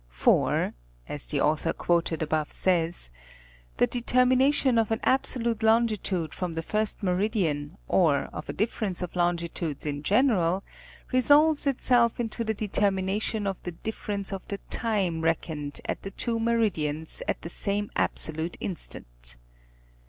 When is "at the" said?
15.85-16.09, 17.27-17.49